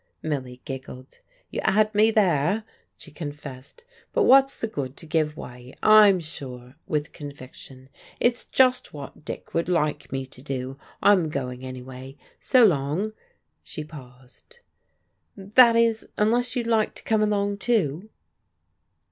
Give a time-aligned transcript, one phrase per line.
[0.23, 1.19] Milly giggled.
[1.51, 2.63] "You 'ad me there,"
[2.97, 3.85] she confessed.
[4.13, 5.75] "But what's the good to give way?
[5.83, 7.87] I'm sure" with conviction
[8.19, 10.79] "it's just what Dick would like me to do.
[11.03, 12.17] I'm going, anyway.
[12.39, 13.13] So long!"
[13.61, 14.57] She paused:
[15.37, 18.09] "that is unless you'd like to come along, too?"